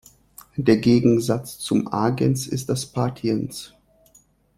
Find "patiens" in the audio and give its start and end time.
2.87-3.75